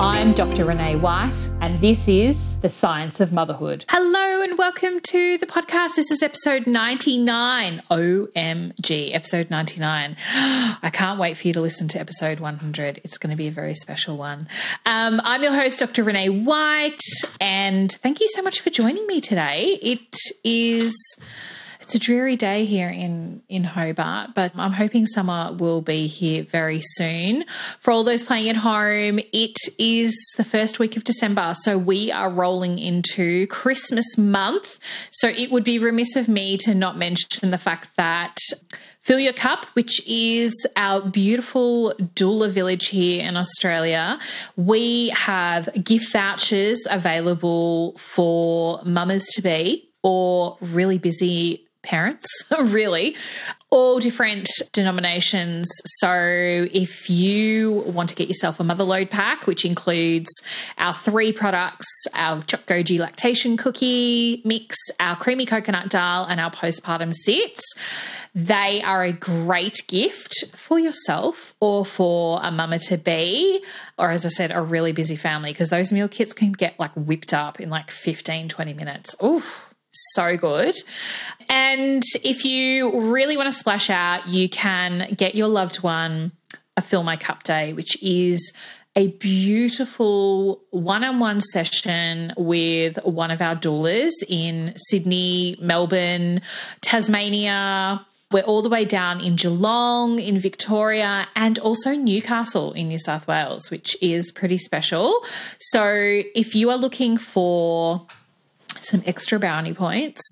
I'm 0.00 0.32
Dr. 0.32 0.64
Renee 0.64 0.94
White, 0.94 1.52
and 1.60 1.80
this 1.80 2.06
is 2.06 2.60
The 2.60 2.68
Science 2.68 3.18
of 3.18 3.32
Motherhood. 3.32 3.84
Hello, 3.88 4.42
and 4.42 4.56
welcome 4.56 5.00
to 5.00 5.38
the 5.38 5.46
podcast. 5.46 5.96
This 5.96 6.12
is 6.12 6.22
episode 6.22 6.68
99. 6.68 7.82
OMG, 7.90 9.12
episode 9.12 9.50
99. 9.50 10.16
I 10.34 10.90
can't 10.92 11.18
wait 11.18 11.36
for 11.36 11.48
you 11.48 11.52
to 11.54 11.60
listen 11.60 11.88
to 11.88 11.98
episode 11.98 12.38
100. 12.38 13.00
It's 13.02 13.18
going 13.18 13.32
to 13.32 13.36
be 13.36 13.48
a 13.48 13.50
very 13.50 13.74
special 13.74 14.16
one. 14.16 14.46
Um, 14.86 15.20
I'm 15.24 15.42
your 15.42 15.52
host, 15.52 15.80
Dr. 15.80 16.04
Renee 16.04 16.28
White, 16.28 17.02
and 17.40 17.90
thank 17.90 18.20
you 18.20 18.28
so 18.28 18.40
much 18.40 18.60
for 18.60 18.70
joining 18.70 19.04
me 19.08 19.20
today. 19.20 19.80
It 19.82 20.16
is 20.44 20.94
it's 21.88 21.94
a 21.94 21.98
dreary 21.98 22.36
day 22.36 22.66
here 22.66 22.90
in 22.90 23.40
in 23.48 23.64
Hobart, 23.64 24.34
but 24.34 24.52
I'm 24.54 24.74
hoping 24.74 25.06
summer 25.06 25.54
will 25.58 25.80
be 25.80 26.06
here 26.06 26.42
very 26.42 26.82
soon. 26.82 27.46
For 27.80 27.92
all 27.92 28.04
those 28.04 28.24
playing 28.24 28.50
at 28.50 28.56
home, 28.56 29.18
it 29.32 29.56
is 29.78 30.14
the 30.36 30.44
first 30.44 30.78
week 30.78 30.98
of 30.98 31.04
December, 31.04 31.54
so 31.62 31.78
we 31.78 32.12
are 32.12 32.30
rolling 32.30 32.78
into 32.78 33.46
Christmas 33.46 34.18
month. 34.18 34.78
So 35.12 35.28
it 35.28 35.50
would 35.50 35.64
be 35.64 35.78
remiss 35.78 36.14
of 36.14 36.28
me 36.28 36.58
to 36.58 36.74
not 36.74 36.98
mention 36.98 37.50
the 37.50 37.56
fact 37.56 37.96
that 37.96 38.36
Fill 39.00 39.20
Your 39.20 39.32
Cup, 39.32 39.64
which 39.72 40.06
is 40.06 40.66
our 40.76 41.00
beautiful 41.00 41.94
doula 42.14 42.50
village 42.50 42.88
here 42.88 43.22
in 43.22 43.34
Australia. 43.34 44.18
We 44.56 45.08
have 45.16 45.70
gift 45.82 46.12
vouchers 46.12 46.86
available 46.90 47.96
for 47.96 48.82
mamas 48.84 49.24
to 49.36 49.40
be 49.40 49.88
or 50.02 50.58
really 50.60 50.98
busy 50.98 51.64
parents, 51.82 52.26
really, 52.60 53.16
all 53.70 53.98
different 53.98 54.48
denominations. 54.72 55.68
So, 55.98 56.66
if 56.72 57.10
you 57.10 57.82
want 57.86 58.08
to 58.10 58.14
get 58.14 58.28
yourself 58.28 58.60
a 58.60 58.64
mother 58.64 58.84
load 58.84 59.10
pack, 59.10 59.46
which 59.46 59.64
includes 59.64 60.30
our 60.78 60.94
three 60.94 61.32
products 61.32 61.86
our 62.14 62.42
Choc 62.42 62.66
Goji 62.66 62.98
lactation 62.98 63.56
cookie 63.56 64.42
mix, 64.44 64.76
our 65.00 65.16
creamy 65.16 65.46
coconut 65.46 65.90
dal, 65.90 66.24
and 66.24 66.40
our 66.40 66.50
postpartum 66.50 67.12
sits, 67.12 67.62
they 68.34 68.82
are 68.82 69.02
a 69.02 69.12
great 69.12 69.82
gift 69.88 70.46
for 70.54 70.78
yourself 70.78 71.54
or 71.60 71.84
for 71.84 72.40
a 72.42 72.50
mama 72.50 72.78
to 72.78 72.96
be, 72.96 73.64
or 73.98 74.10
as 74.10 74.24
I 74.24 74.28
said, 74.28 74.52
a 74.54 74.62
really 74.62 74.92
busy 74.92 75.16
family, 75.16 75.52
because 75.52 75.70
those 75.70 75.92
meal 75.92 76.08
kits 76.08 76.32
can 76.32 76.52
get 76.52 76.78
like 76.78 76.92
whipped 76.94 77.34
up 77.34 77.60
in 77.60 77.70
like 77.70 77.90
15, 77.90 78.48
20 78.48 78.74
minutes. 78.74 79.14
Oof 79.22 79.67
so 79.90 80.36
good. 80.36 80.76
And 81.48 82.02
if 82.22 82.44
you 82.44 83.10
really 83.10 83.36
want 83.36 83.50
to 83.50 83.56
splash 83.56 83.90
out, 83.90 84.26
you 84.28 84.48
can 84.48 85.14
get 85.16 85.34
your 85.34 85.48
loved 85.48 85.82
one 85.82 86.32
a 86.76 86.80
Fill 86.80 87.02
My 87.02 87.16
Cup 87.16 87.42
Day, 87.42 87.72
which 87.72 88.00
is 88.02 88.52
a 88.94 89.08
beautiful 89.18 90.62
one 90.70 91.04
on 91.04 91.18
one 91.18 91.40
session 91.40 92.32
with 92.36 92.98
one 93.04 93.30
of 93.30 93.40
our 93.40 93.56
doulas 93.56 94.12
in 94.28 94.74
Sydney, 94.76 95.56
Melbourne, 95.60 96.40
Tasmania. 96.80 98.04
We're 98.30 98.42
all 98.42 98.62
the 98.62 98.68
way 98.68 98.84
down 98.84 99.20
in 99.20 99.36
Geelong, 99.36 100.18
in 100.18 100.38
Victoria, 100.38 101.26
and 101.34 101.58
also 101.58 101.94
Newcastle 101.94 102.72
in 102.72 102.88
New 102.88 102.98
South 102.98 103.26
Wales, 103.26 103.70
which 103.70 103.96
is 104.02 104.30
pretty 104.30 104.58
special. 104.58 105.24
So 105.58 105.84
if 106.34 106.54
you 106.54 106.70
are 106.70 106.76
looking 106.76 107.18
for 107.18 108.06
some 108.80 109.02
extra 109.06 109.38
bounty 109.38 109.74
points, 109.74 110.22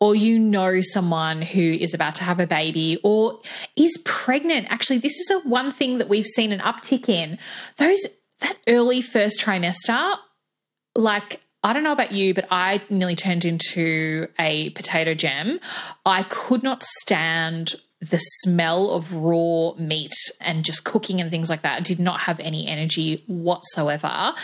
or 0.00 0.14
you 0.14 0.38
know 0.38 0.80
someone 0.80 1.42
who 1.42 1.60
is 1.60 1.94
about 1.94 2.14
to 2.16 2.24
have 2.24 2.40
a 2.40 2.46
baby 2.46 2.98
or 3.02 3.40
is 3.76 3.96
pregnant. 4.04 4.66
Actually, 4.70 4.98
this 4.98 5.18
is 5.18 5.30
a 5.30 5.40
one 5.40 5.70
thing 5.70 5.98
that 5.98 6.08
we've 6.08 6.26
seen 6.26 6.52
an 6.52 6.60
uptick 6.60 7.08
in. 7.08 7.38
Those 7.76 8.06
that 8.40 8.58
early 8.68 9.00
first 9.00 9.40
trimester, 9.40 10.16
like 10.94 11.40
I 11.62 11.72
don't 11.72 11.82
know 11.82 11.92
about 11.92 12.12
you, 12.12 12.32
but 12.32 12.46
I 12.50 12.80
nearly 12.90 13.16
turned 13.16 13.44
into 13.44 14.28
a 14.38 14.70
potato 14.70 15.14
gem. 15.14 15.58
I 16.04 16.22
could 16.24 16.62
not 16.62 16.84
stand 16.84 17.74
the 18.00 18.18
smell 18.18 18.90
of 18.90 19.12
raw 19.14 19.72
meat 19.78 20.12
and 20.40 20.64
just 20.64 20.84
cooking 20.84 21.20
and 21.20 21.30
things 21.30 21.48
like 21.48 21.62
that. 21.62 21.82
Did 21.82 21.98
not 21.98 22.20
have 22.20 22.38
any 22.40 22.68
energy 22.68 23.24
whatsoever. 23.26 24.34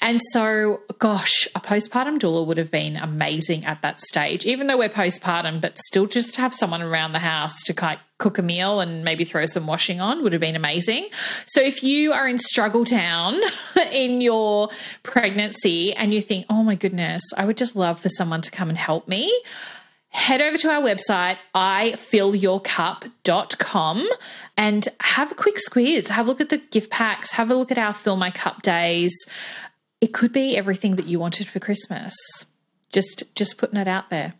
And 0.00 0.20
so, 0.32 0.80
gosh, 0.98 1.46
a 1.54 1.60
postpartum 1.60 2.18
doula 2.18 2.46
would 2.46 2.56
have 2.56 2.70
been 2.70 2.96
amazing 2.96 3.66
at 3.66 3.82
that 3.82 4.00
stage, 4.00 4.46
even 4.46 4.68
though 4.68 4.78
we're 4.78 4.88
postpartum, 4.88 5.60
but 5.60 5.78
still 5.78 6.06
just 6.06 6.34
to 6.36 6.40
have 6.40 6.54
someone 6.54 6.80
around 6.80 7.12
the 7.12 7.18
house 7.18 7.62
to 7.64 7.74
kind 7.74 7.98
of 7.98 8.04
cook 8.18 8.38
a 8.38 8.42
meal 8.42 8.80
and 8.80 9.04
maybe 9.04 9.24
throw 9.24 9.44
some 9.44 9.66
washing 9.66 10.00
on 10.00 10.22
would 10.22 10.32
have 10.32 10.40
been 10.40 10.56
amazing. 10.56 11.08
So 11.46 11.60
if 11.60 11.82
you 11.82 12.12
are 12.14 12.26
in 12.26 12.38
struggle 12.38 12.86
town 12.86 13.38
in 13.92 14.22
your 14.22 14.70
pregnancy 15.02 15.92
and 15.94 16.14
you 16.14 16.22
think, 16.22 16.46
oh 16.48 16.62
my 16.62 16.74
goodness, 16.74 17.22
I 17.36 17.44
would 17.44 17.58
just 17.58 17.76
love 17.76 18.00
for 18.00 18.08
someone 18.08 18.40
to 18.42 18.50
come 18.50 18.70
and 18.70 18.78
help 18.78 19.08
me 19.08 19.30
head 20.14 20.40
over 20.40 20.56
to 20.56 20.70
our 20.70 20.80
website, 20.80 21.36
ifillyourcup.com, 21.54 24.08
and 24.56 24.88
have 25.00 25.32
a 25.32 25.34
quick 25.34 25.58
squeeze. 25.58 26.08
Have 26.08 26.26
a 26.26 26.28
look 26.30 26.40
at 26.40 26.48
the 26.50 26.58
gift 26.58 26.90
packs, 26.90 27.32
have 27.32 27.50
a 27.50 27.54
look 27.54 27.72
at 27.72 27.78
our 27.78 27.92
Fill 27.92 28.16
My 28.16 28.30
Cup 28.30 28.62
days. 28.62 29.12
It 30.00 30.14
could 30.14 30.32
be 30.32 30.56
everything 30.56 30.96
that 30.96 31.06
you 31.06 31.18
wanted 31.18 31.48
for 31.48 31.58
Christmas. 31.58 32.14
Just 32.92 33.34
just 33.34 33.58
putting 33.58 33.78
it 33.78 33.88
out 33.88 34.10
there. 34.10 34.34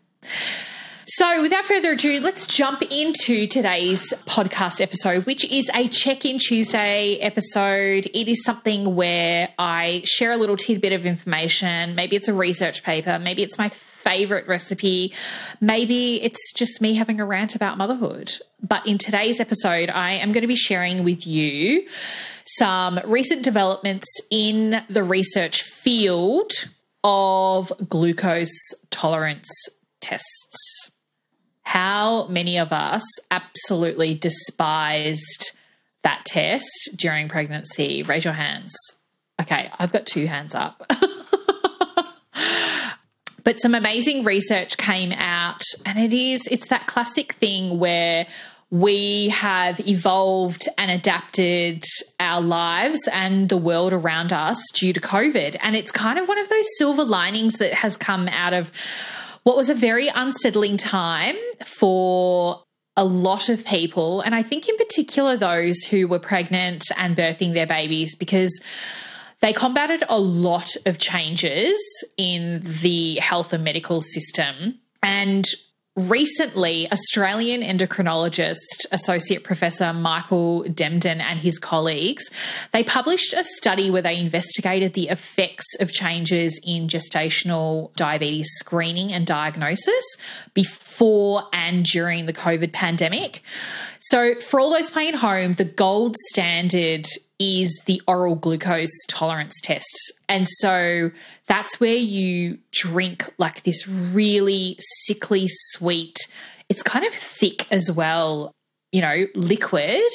So, 1.07 1.39
without 1.41 1.65
further 1.65 1.91
ado, 1.91 2.19
let's 2.19 2.47
jump 2.47 2.81
into 2.81 3.45
today's 3.45 4.11
podcast 4.25 4.81
episode, 4.81 5.27
which 5.27 5.45
is 5.51 5.69
a 5.75 5.87
check 5.87 6.25
in 6.25 6.39
Tuesday 6.39 7.17
episode. 7.17 8.07
It 8.07 8.27
is 8.27 8.43
something 8.43 8.95
where 8.95 9.49
I 9.59 10.01
share 10.05 10.31
a 10.31 10.37
little 10.37 10.57
tidbit 10.57 10.93
of 10.93 11.05
information. 11.05 11.93
Maybe 11.93 12.15
it's 12.15 12.27
a 12.27 12.33
research 12.33 12.83
paper, 12.83 13.19
maybe 13.19 13.43
it's 13.43 13.59
my 13.59 13.69
favorite 14.05 14.47
recipe. 14.47 15.13
Maybe 15.59 16.21
it's 16.21 16.53
just 16.53 16.81
me 16.81 16.93
having 16.93 17.19
a 17.19 17.25
rant 17.25 17.55
about 17.55 17.77
motherhood. 17.77 18.31
But 18.61 18.87
in 18.87 18.97
today's 18.97 19.39
episode, 19.39 19.89
I 19.89 20.13
am 20.13 20.31
going 20.31 20.43
to 20.43 20.47
be 20.47 20.55
sharing 20.55 21.03
with 21.03 21.27
you 21.27 21.87
some 22.45 22.99
recent 23.05 23.43
developments 23.43 24.07
in 24.29 24.83
the 24.89 25.03
research 25.03 25.63
field 25.63 26.51
of 27.03 27.73
glucose 27.89 28.57
tolerance 28.91 29.49
tests. 30.01 30.91
How 31.63 32.27
many 32.27 32.59
of 32.59 32.71
us 32.71 33.03
absolutely 33.31 34.13
despised 34.13 35.51
that 36.03 36.23
test 36.25 36.91
during 36.95 37.27
pregnancy? 37.27 38.03
Raise 38.03 38.23
your 38.23 38.35
hands. 38.35 38.75
Okay, 39.41 39.69
I've 39.79 39.91
got 39.91 40.05
two 40.05 40.27
hands 40.27 40.53
up. 40.53 40.89
But 43.45 43.61
some 43.61 43.75
amazing 43.75 44.25
research 44.25 44.75
came 44.75 45.13
out, 45.13 45.61
and 45.85 45.97
it 45.99 46.11
is, 46.11 46.45
it's 46.47 46.67
that 46.67 46.87
classic 46.87 47.33
thing 47.33 47.79
where 47.79 48.25
we 48.71 49.29
have 49.29 49.79
evolved 49.87 50.67
and 50.79 50.89
adapted 50.89 51.83
our 52.19 52.41
lives 52.41 53.07
and 53.13 53.47
the 53.47 53.55
world 53.57 53.93
around 53.93 54.33
us 54.33 54.57
due 54.73 54.91
to 54.91 54.99
COVID. 54.99 55.57
And 55.61 55.75
it's 55.75 55.91
kind 55.91 56.17
of 56.17 56.27
one 56.27 56.39
of 56.39 56.49
those 56.49 56.65
silver 56.77 57.03
linings 57.03 57.59
that 57.59 57.73
has 57.75 57.95
come 57.95 58.27
out 58.29 58.53
of 58.53 58.71
what 59.43 59.55
was 59.55 59.69
a 59.69 59.75
very 59.75 60.07
unsettling 60.07 60.75
time 60.75 61.35
for 61.63 62.63
a 62.97 63.05
lot 63.05 63.49
of 63.49 63.63
people. 63.65 64.21
And 64.21 64.33
I 64.33 64.41
think, 64.41 64.67
in 64.67 64.75
particular, 64.75 65.37
those 65.37 65.83
who 65.83 66.07
were 66.07 66.19
pregnant 66.19 66.83
and 66.97 67.15
birthing 67.15 67.53
their 67.53 67.67
babies, 67.67 68.15
because 68.15 68.59
they 69.45 69.53
combated 69.53 70.03
a 70.09 70.19
lot 70.19 70.75
of 70.87 70.97
changes 70.97 71.77
in 72.17 72.61
the 72.81 73.13
health 73.17 73.53
and 73.53 73.63
medical 73.63 74.01
system. 74.01 74.73
And 75.03 75.45
recently, 75.95 76.91
Australian 76.91 77.61
endocrinologist, 77.61 78.87
Associate 78.91 79.43
Professor 79.43 79.93
Michael 79.93 80.63
d'Emden 80.63 81.21
and 81.21 81.39
his 81.39 81.59
colleagues, 81.59 82.31
they 82.71 82.83
published 82.83 83.35
a 83.35 83.43
study 83.43 83.91
where 83.91 84.01
they 84.01 84.17
investigated 84.17 84.95
the 84.95 85.09
effects 85.09 85.75
of 85.79 85.91
changes 85.91 86.59
in 86.65 86.87
gestational 86.87 87.95
diabetes 87.95 88.49
screening 88.57 89.13
and 89.13 89.27
diagnosis 89.27 90.17
before 90.55 91.43
and 91.53 91.85
during 91.85 92.25
the 92.25 92.33
COVID 92.33 92.71
pandemic. 92.71 93.43
So, 93.99 94.33
for 94.39 94.59
all 94.59 94.71
those 94.71 94.89
playing 94.89 95.13
home, 95.13 95.53
the 95.53 95.65
gold 95.65 96.15
standard 96.29 97.05
is 97.39 97.81
the 97.85 98.01
oral 98.07 98.35
glucose 98.35 98.95
tolerance 99.09 99.59
test. 99.61 100.13
And 100.29 100.47
so 100.47 101.11
that's 101.47 101.79
where 101.79 101.95
you 101.95 102.57
drink 102.71 103.29
like 103.37 103.63
this 103.63 103.87
really 103.87 104.77
sickly 104.79 105.47
sweet, 105.47 106.15
it's 106.69 106.81
kind 106.81 107.05
of 107.05 107.13
thick 107.13 107.71
as 107.71 107.91
well, 107.91 108.51
you 108.91 109.01
know, 109.01 109.27
liquid. 109.35 110.11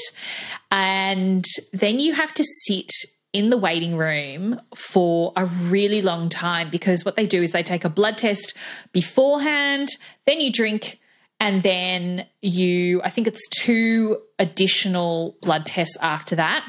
And 0.71 1.45
then 1.73 2.01
you 2.01 2.15
have 2.15 2.33
to 2.35 2.45
sit 2.45 2.91
in 3.33 3.51
the 3.51 3.57
waiting 3.57 3.97
room 3.97 4.61
for 4.75 5.33
a 5.37 5.47
really 5.47 6.03
long 6.03 6.29
time 6.29 6.69
because 6.71 7.05
what 7.05 7.15
they 7.15 7.27
do 7.27 7.43
is 7.43 7.53
they 7.53 7.63
take 7.63 7.85
a 7.85 7.89
blood 7.89 8.19
test 8.19 8.57
beforehand, 8.93 9.89
then 10.27 10.41
you 10.41 10.51
drink, 10.51 10.99
and 11.39 11.63
then 11.63 12.27
you, 12.43 13.01
I 13.03 13.11
think 13.11 13.27
it's 13.27 13.47
two 13.49 14.19
additional 14.39 15.37
blood 15.41 15.65
tests 15.65 15.97
after 16.03 16.37
that. 16.37 16.69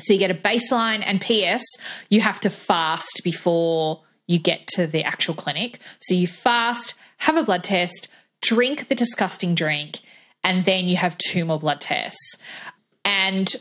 So 0.00 0.12
you 0.12 0.18
get 0.18 0.30
a 0.30 0.34
baseline, 0.34 1.02
and 1.04 1.20
PS, 1.20 1.64
you 2.08 2.20
have 2.20 2.40
to 2.40 2.50
fast 2.50 3.20
before 3.24 4.02
you 4.26 4.38
get 4.38 4.66
to 4.68 4.86
the 4.86 5.02
actual 5.04 5.34
clinic. 5.34 5.80
So 6.00 6.14
you 6.14 6.26
fast, 6.26 6.94
have 7.18 7.36
a 7.36 7.42
blood 7.42 7.64
test, 7.64 8.08
drink 8.40 8.88
the 8.88 8.94
disgusting 8.94 9.54
drink, 9.54 10.00
and 10.44 10.64
then 10.64 10.86
you 10.86 10.96
have 10.96 11.18
two 11.18 11.44
more 11.44 11.58
blood 11.58 11.80
tests. 11.80 12.36
And 13.04 13.52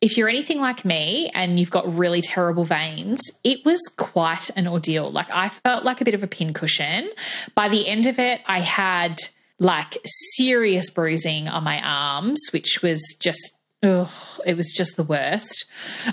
if 0.00 0.16
you're 0.16 0.28
anything 0.28 0.60
like 0.60 0.84
me 0.84 1.30
and 1.34 1.58
you've 1.58 1.70
got 1.70 1.92
really 1.92 2.22
terrible 2.22 2.64
veins, 2.64 3.20
it 3.42 3.64
was 3.64 3.80
quite 3.96 4.50
an 4.56 4.68
ordeal. 4.68 5.10
Like 5.10 5.30
I 5.30 5.48
felt 5.48 5.84
like 5.84 6.00
a 6.00 6.04
bit 6.04 6.14
of 6.14 6.22
a 6.22 6.28
pincushion. 6.28 7.10
By 7.54 7.68
the 7.68 7.88
end 7.88 8.06
of 8.06 8.18
it, 8.18 8.40
I 8.46 8.60
had 8.60 9.18
like 9.58 9.98
serious 10.36 10.90
bruising 10.90 11.48
on 11.48 11.64
my 11.64 11.80
arms, 11.82 12.40
which 12.52 12.80
was 12.80 13.02
just, 13.18 13.54
ugh, 13.82 14.10
it 14.46 14.56
was 14.56 14.72
just 14.76 14.96
the 14.96 15.04
worst. 15.04 15.66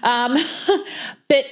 Um, 0.04 0.38
but 1.28 1.46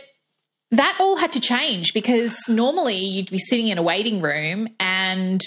that 0.71 0.97
all 0.99 1.17
had 1.17 1.31
to 1.33 1.39
change 1.39 1.93
because 1.93 2.37
normally 2.49 2.97
you'd 2.97 3.29
be 3.29 3.37
sitting 3.37 3.67
in 3.67 3.77
a 3.77 3.83
waiting 3.83 4.21
room 4.21 4.67
and 4.79 5.41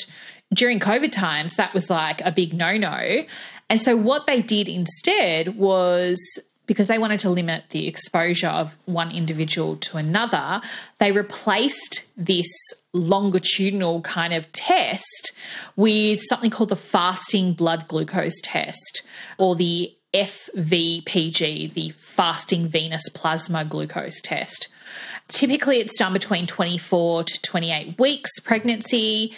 during 0.54 0.78
COVID 0.78 1.12
times, 1.12 1.56
that 1.56 1.74
was 1.74 1.90
like 1.90 2.20
a 2.20 2.30
big 2.30 2.54
no 2.54 2.76
no. 2.76 3.24
And 3.68 3.80
so, 3.80 3.96
what 3.96 4.26
they 4.26 4.42
did 4.42 4.68
instead 4.68 5.56
was 5.56 6.18
because 6.66 6.88
they 6.88 6.98
wanted 6.98 7.20
to 7.20 7.30
limit 7.30 7.64
the 7.70 7.86
exposure 7.86 8.48
of 8.48 8.76
one 8.86 9.10
individual 9.12 9.76
to 9.76 9.96
another, 9.96 10.60
they 10.98 11.12
replaced 11.12 12.04
this 12.16 12.48
longitudinal 12.92 14.00
kind 14.02 14.34
of 14.34 14.50
test 14.50 15.32
with 15.76 16.20
something 16.28 16.50
called 16.50 16.70
the 16.70 16.76
fasting 16.76 17.52
blood 17.52 17.86
glucose 17.86 18.40
test 18.42 19.02
or 19.38 19.54
the 19.54 19.95
FVPG, 20.14 21.72
the 21.72 21.90
fasting 21.90 22.66
venous 22.68 23.08
plasma 23.10 23.64
glucose 23.64 24.20
test. 24.20 24.68
Typically, 25.28 25.80
it's 25.80 25.98
done 25.98 26.12
between 26.12 26.46
24 26.46 27.24
to 27.24 27.42
28 27.42 27.98
weeks 27.98 28.30
pregnancy, 28.40 29.34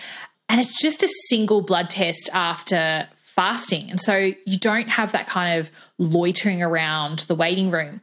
and 0.49 0.61
it's 0.61 0.81
just 0.81 1.03
a 1.03 1.09
single 1.29 1.63
blood 1.63 1.91
test 1.91 2.29
after 2.33 3.09
fasting. 3.39 3.91
And 3.91 4.01
so 4.01 4.33
you 4.45 4.59
don't 4.59 4.89
have 4.89 5.13
that 5.13 5.27
kind 5.27 5.61
of 5.61 5.71
loitering 5.99 6.63
around 6.63 7.21
the 7.21 7.35
waiting 7.35 7.71
room. 7.71 8.01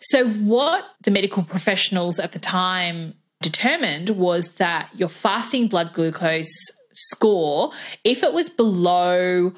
So, 0.00 0.28
what 0.28 0.84
the 1.02 1.10
medical 1.10 1.42
professionals 1.42 2.18
at 2.18 2.32
the 2.32 2.38
time 2.38 3.14
determined 3.40 4.10
was 4.10 4.48
that 4.56 4.90
your 4.94 5.08
fasting 5.08 5.68
blood 5.68 5.92
glucose 5.92 6.52
score, 6.94 7.72
if 8.04 8.22
it 8.22 8.32
was 8.32 8.48
below 8.48 9.52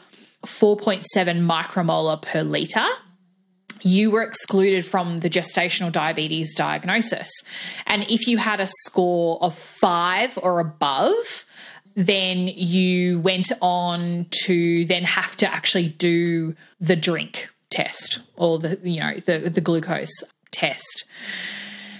4.7 0.46 1.04
micromolar 1.40 2.20
per 2.20 2.42
litre, 2.42 2.86
you 3.82 4.10
were 4.10 4.22
excluded 4.22 4.84
from 4.84 5.18
the 5.18 5.30
gestational 5.30 5.92
diabetes 5.92 6.54
diagnosis. 6.54 7.30
And 7.86 8.04
if 8.08 8.26
you 8.26 8.38
had 8.38 8.60
a 8.60 8.66
score 8.66 9.38
of 9.42 9.54
five 9.54 10.38
or 10.42 10.60
above, 10.60 11.44
then 11.94 12.48
you 12.48 13.20
went 13.20 13.52
on 13.60 14.26
to 14.30 14.84
then 14.86 15.02
have 15.04 15.36
to 15.36 15.52
actually 15.52 15.88
do 15.88 16.54
the 16.80 16.96
drink 16.96 17.48
test 17.70 18.20
or 18.36 18.58
the 18.58 18.78
you 18.82 19.00
know 19.00 19.14
the 19.24 19.50
the 19.50 19.60
glucose 19.60 20.22
test. 20.52 21.04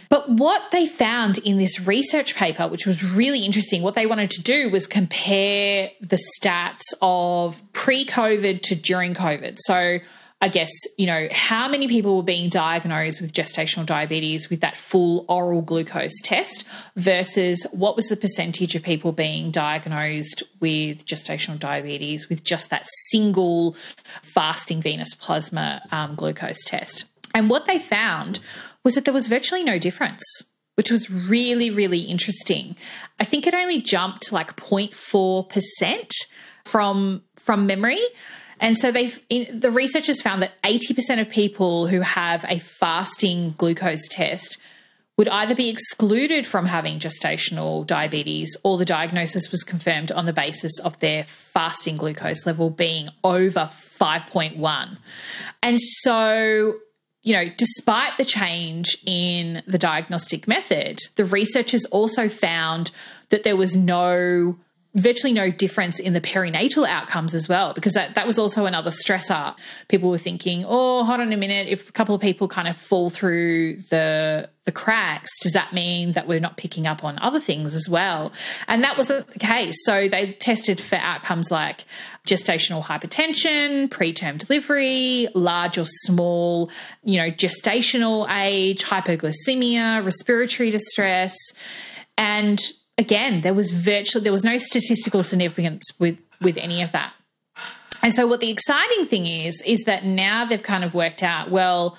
But 0.09 0.29
what 0.29 0.71
they 0.73 0.87
found 0.87 1.39
in 1.39 1.59
this 1.59 1.81
research 1.81 2.35
paper, 2.35 2.69
which 2.69 2.87
was 2.87 3.03
really 3.05 3.41
interesting, 3.41 3.83
what 3.83 3.95
they 3.95 4.07
wanted 4.07 4.31
to 4.33 4.43
do 4.43 4.71
was 4.71 4.87
compare 4.87 5.91
the 6.01 6.19
stats 6.41 6.83
of 7.03 7.61
pre 7.73 8.05
COVID 8.05 8.63
to 8.63 8.75
during 8.75 9.15
COVID. 9.15 9.59
So 9.59 9.99
I 10.43 10.49
guess, 10.49 10.71
you 10.99 11.07
know, 11.07 11.29
how 11.33 11.67
many 11.67 11.89
people 11.89 12.19
were 12.19 12.23
being 12.23 12.51
diagnosed 12.51 13.23
with 13.23 13.33
gestational 13.33 13.87
diabetes 13.87 14.51
with 14.51 14.61
that 14.61 14.77
full 14.77 15.25
oral 15.31 15.63
glucose 15.63 16.21
test 16.23 16.65
versus 16.95 17.67
what 17.73 17.97
was 17.97 18.09
the 18.09 18.17
percentage 18.17 18.75
of 18.75 18.83
people 18.83 19.13
being 19.13 19.51
diagnosed 19.51 20.43
with 20.61 21.07
gestational 21.07 21.59
diabetes 21.59 22.29
with 22.29 22.45
just 22.45 22.69
that 22.69 22.85
single 23.09 23.75
fasting 24.21 24.83
venous 24.83 25.15
plasma 25.15 25.81
um, 25.91 26.15
glucose 26.15 26.63
test. 26.65 27.07
And 27.37 27.49
what 27.49 27.67
they 27.67 27.79
found 27.79 28.41
was 28.83 28.95
that 28.95 29.05
there 29.05 29.15
was 29.15 29.29
virtually 29.29 29.63
no 29.63 29.79
difference 29.79 30.25
which 30.77 30.91
was 30.91 31.11
really, 31.11 31.71
really 31.71 32.01
interesting. 32.01 32.77
I 33.19 33.25
think 33.25 33.47
it 33.47 33.55
only 33.55 33.81
jumped 33.81 34.31
like 34.31 34.57
0.4% 34.57 36.11
from 36.65 37.23
from 37.37 37.67
memory. 37.67 38.01
And 38.61 38.77
so 38.79 38.93
they've 38.93 39.19
the 39.29 39.71
researchers 39.71 40.23
found 40.23 40.43
that 40.43 40.53
80% 40.63 41.21
of 41.21 41.31
people 41.31 41.87
who 41.87 42.01
have 42.01 42.45
a 42.49 42.59
fasting 42.59 43.55
glucose 43.57 44.07
test 44.09 44.59
would 45.17 45.29
either 45.29 45.55
be 45.55 45.71
excluded 45.71 46.45
from 46.45 46.67
having 46.67 46.99
gestational 46.99 47.87
diabetes 47.87 48.55
or 48.63 48.77
the 48.77 48.85
diagnosis 48.85 49.51
was 49.51 49.65
confirmed 49.65 50.13
on 50.13 50.27
the 50.27 50.33
basis 50.33 50.79
of 50.81 50.99
their 51.01 51.25
fasting 51.25 51.97
glucose 51.97 52.45
level 52.45 52.69
being 52.69 53.09
over 53.25 53.71
5.1. 53.99 54.99
And 55.63 55.81
so, 55.81 56.75
you 57.27 57.35
know, 57.35 57.51
despite 57.57 58.17
the 58.19 58.25
change 58.25 58.97
in 59.05 59.61
the 59.67 59.79
diagnostic 59.79 60.47
method, 60.47 61.01
the 61.17 61.25
researchers 61.25 61.85
also 61.87 62.29
found 62.29 62.93
that 63.31 63.43
there 63.43 63.57
was 63.57 63.77
no 63.77 64.57
virtually 64.97 65.33
no 65.33 65.51
difference 65.51 66.01
in 66.01 66.15
the 66.15 66.21
perinatal 66.21 66.87
outcomes 66.87 67.35
as 67.35 67.49
well, 67.49 67.75
because 67.75 67.93
that, 67.93 68.15
that 68.15 68.27
was 68.27 68.39
also 68.39 68.65
another 68.65 68.91
stressor. 68.91 69.55
People 69.89 70.11
were 70.11 70.19
thinking, 70.19 70.65
oh, 70.67 71.05
hold 71.05 71.21
on 71.21 71.33
a 71.33 71.37
minute, 71.37 71.69
if 71.69 71.89
a 71.89 71.93
couple 71.93 72.15
of 72.15 72.21
people 72.21 72.49
kind 72.49 72.67
of 72.67 72.77
fall 72.77 73.11
through 73.11 73.77
the 73.91 74.49
the 74.65 74.73
cracks, 74.73 75.31
does 75.41 75.53
that 75.53 75.73
mean 75.73 76.11
that 76.13 76.27
we're 76.27 76.41
not 76.41 76.57
picking 76.57 76.89
up 76.89 77.05
on 77.05 77.21
other 77.21 77.39
things 77.39 77.73
as 77.73 77.89
well? 77.89 78.33
And 78.67 78.83
that 78.83 78.97
wasn't 78.97 79.29
the 79.29 79.39
case. 79.39 79.77
So 79.85 80.09
they 80.09 80.33
tested 80.33 80.81
for 80.81 80.97
outcomes 80.97 81.53
like 81.53 81.85
gestational 82.27 82.83
hypertension, 82.83 83.89
preterm 83.89 84.39
delivery, 84.39 85.29
large 85.35 85.79
or 85.79 85.85
small, 85.85 86.69
you 87.05 87.17
know, 87.17 87.31
gestational 87.31 88.29
age, 88.29 88.83
hypoglycemia, 88.83 90.05
respiratory 90.05 90.73
distress, 90.73 91.37
and 92.19 92.59
again, 92.99 93.41
there 93.43 93.55
was 93.55 93.71
virtually 93.71 94.23
there 94.23 94.33
was 94.33 94.45
no 94.45 94.59
statistical 94.59 95.23
significance 95.23 95.91
with 95.99 96.19
with 96.41 96.57
any 96.57 96.83
of 96.83 96.93
that. 96.93 97.13
And 98.03 98.15
so 98.15 98.27
what 98.27 98.41
the 98.41 98.51
exciting 98.51 99.07
thing 99.07 99.27
is 99.27 99.63
is 99.67 99.83
that 99.87 100.05
now 100.05 100.45
they've 100.45 100.63
kind 100.63 100.85
of 100.85 100.95
worked 100.95 101.23
out 101.23 101.51
well 101.51 101.97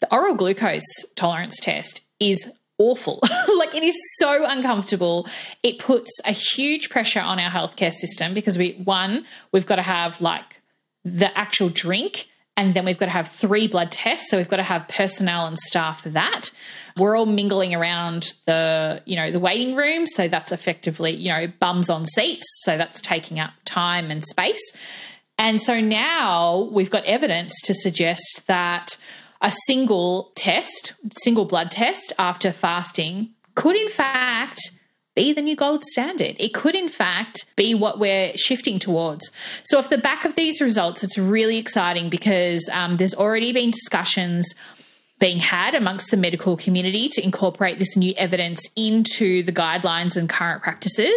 the 0.00 0.12
oral 0.12 0.34
glucose 0.34 0.84
tolerance 1.14 1.58
test 1.60 2.02
is 2.20 2.50
awful. 2.78 3.20
like 3.56 3.74
it 3.74 3.82
is 3.82 3.96
so 4.18 4.44
uncomfortable. 4.46 5.26
It 5.62 5.78
puts 5.78 6.10
a 6.24 6.32
huge 6.32 6.90
pressure 6.90 7.20
on 7.20 7.38
our 7.38 7.50
healthcare 7.50 7.92
system 7.92 8.34
because 8.34 8.58
we 8.58 8.80
one, 8.84 9.24
we've 9.52 9.66
got 9.66 9.76
to 9.76 9.82
have 9.82 10.20
like 10.20 10.60
the 11.04 11.36
actual 11.36 11.68
drink 11.68 12.28
and 12.56 12.74
then 12.74 12.84
we've 12.84 12.98
got 12.98 13.06
to 13.06 13.12
have 13.12 13.28
three 13.28 13.68
blood 13.68 13.92
tests. 13.92 14.30
So 14.30 14.38
we've 14.38 14.48
got 14.48 14.56
to 14.56 14.62
have 14.62 14.88
personnel 14.88 15.46
and 15.46 15.58
staff 15.58 16.02
for 16.02 16.08
that. 16.10 16.50
We're 16.96 17.16
all 17.16 17.26
mingling 17.26 17.74
around 17.74 18.32
the 18.46 19.02
you 19.04 19.16
know 19.16 19.30
the 19.30 19.40
waiting 19.40 19.76
room. 19.76 20.06
So 20.06 20.28
that's 20.28 20.52
effectively 20.52 21.12
you 21.12 21.28
know 21.28 21.46
bums 21.60 21.90
on 21.90 22.06
seats. 22.06 22.44
So 22.64 22.76
that's 22.76 23.00
taking 23.00 23.38
up 23.38 23.52
time 23.64 24.10
and 24.10 24.24
space. 24.24 24.72
And 25.38 25.60
so 25.60 25.80
now 25.80 26.70
we've 26.72 26.90
got 26.90 27.04
evidence 27.04 27.52
to 27.64 27.74
suggest 27.74 28.46
that 28.46 28.96
a 29.42 29.50
single 29.66 30.32
test 30.34 30.94
single 31.18 31.44
blood 31.44 31.70
test 31.70 32.14
after 32.18 32.52
fasting 32.52 33.30
could 33.54 33.76
in 33.76 33.88
fact 33.90 34.58
be 35.16 35.32
the 35.32 35.42
new 35.42 35.56
gold 35.56 35.82
standard. 35.82 36.36
It 36.38 36.54
could, 36.54 36.76
in 36.76 36.88
fact, 36.88 37.46
be 37.56 37.74
what 37.74 37.98
we're 37.98 38.36
shifting 38.36 38.78
towards. 38.78 39.32
So, 39.64 39.78
off 39.78 39.90
the 39.90 39.98
back 39.98 40.24
of 40.24 40.36
these 40.36 40.60
results, 40.60 41.02
it's 41.02 41.18
really 41.18 41.58
exciting 41.58 42.08
because 42.08 42.70
um, 42.72 42.98
there's 42.98 43.14
already 43.14 43.52
been 43.52 43.72
discussions 43.72 44.54
being 45.18 45.38
had 45.38 45.74
amongst 45.74 46.10
the 46.10 46.16
medical 46.16 46.56
community 46.56 47.08
to 47.08 47.24
incorporate 47.24 47.78
this 47.78 47.96
new 47.96 48.12
evidence 48.16 48.60
into 48.76 49.42
the 49.42 49.52
guidelines 49.52 50.16
and 50.16 50.28
current 50.28 50.62
practices. 50.62 51.16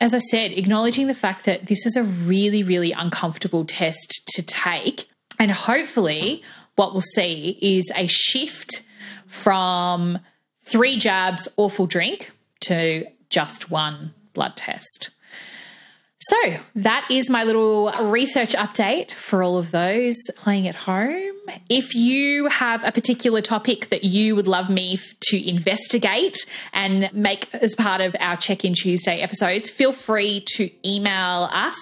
As 0.00 0.14
I 0.14 0.18
said, 0.18 0.52
acknowledging 0.52 1.06
the 1.06 1.14
fact 1.14 1.44
that 1.46 1.66
this 1.66 1.84
is 1.86 1.96
a 1.96 2.04
really, 2.04 2.62
really 2.62 2.92
uncomfortable 2.92 3.64
test 3.64 4.22
to 4.34 4.42
take. 4.42 5.06
And 5.38 5.50
hopefully, 5.50 6.42
what 6.76 6.92
we'll 6.92 7.00
see 7.00 7.58
is 7.60 7.90
a 7.96 8.06
shift 8.06 8.84
from 9.26 10.18
three 10.62 10.96
jabs, 10.96 11.48
awful 11.56 11.86
drink 11.86 12.30
to 12.60 13.06
just 13.36 13.70
one 13.70 14.14
blood 14.32 14.56
test. 14.56 15.10
So, 16.18 16.36
that 16.76 17.06
is 17.10 17.28
my 17.28 17.44
little 17.44 17.92
research 18.00 18.54
update 18.54 19.10
for 19.10 19.42
all 19.42 19.58
of 19.58 19.72
those 19.72 20.16
playing 20.36 20.66
at 20.66 20.74
home. 20.74 21.34
If 21.68 21.94
you 21.94 22.48
have 22.48 22.82
a 22.82 22.92
particular 22.92 23.42
topic 23.42 23.90
that 23.90 24.04
you 24.04 24.34
would 24.34 24.48
love 24.48 24.70
me 24.70 24.98
to 25.28 25.46
investigate 25.46 26.46
and 26.72 27.10
make 27.12 27.54
as 27.54 27.74
part 27.74 28.00
of 28.00 28.16
our 28.20 28.38
Check 28.38 28.64
In 28.64 28.72
Tuesday 28.72 29.20
episodes, 29.20 29.68
feel 29.68 29.92
free 29.92 30.40
to 30.56 30.70
email 30.88 31.50
us 31.52 31.76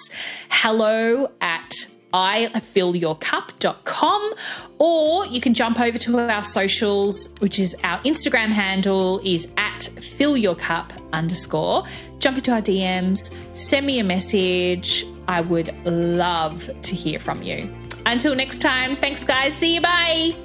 hello 0.49 1.31
at 1.39 1.71
ifillyourcup.com 2.13 4.33
or 4.79 5.25
you 5.27 5.39
can 5.41 5.53
jump 5.53 5.79
over 5.79 5.97
to 5.97 6.19
our 6.19 6.43
socials 6.43 7.29
which 7.39 7.59
is 7.59 7.75
our 7.83 7.99
instagram 7.99 8.47
handle 8.47 9.21
is 9.23 9.47
at 9.75 9.81
fillyourcup 9.95 10.89
underscore. 11.11 11.83
Jump 12.19 12.37
into 12.37 12.51
our 12.51 12.61
dms 12.61 13.31
send 13.53 13.85
me 13.85 13.99
a 13.99 14.03
message. 14.03 15.05
I 15.27 15.41
would 15.41 15.75
love 15.85 16.69
to 16.81 16.95
hear 16.95 17.19
from 17.19 17.41
you. 17.41 17.73
Until 18.05 18.35
next 18.35 18.59
time 18.61 18.95
thanks 18.95 19.23
guys. 19.23 19.53
See 19.53 19.75
you 19.75 19.81
bye 19.81 20.44